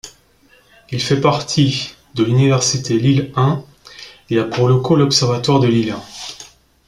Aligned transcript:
Il 0.89 0.99
fait 0.99 1.21
partie 1.21 1.93
de 2.15 2.23
l'Université 2.23 2.97
Lille 2.97 3.31
I 3.37 3.57
et 4.31 4.39
a 4.39 4.45
pour 4.45 4.67
locaux 4.67 4.95
l'observatoire 4.95 5.59
de 5.59 5.67
Lille. 5.67 5.95